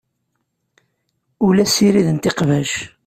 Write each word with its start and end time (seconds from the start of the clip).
Ur 1.45 1.51
la 1.55 1.65
ssirident 1.69 2.29
iqbac. 2.29 2.71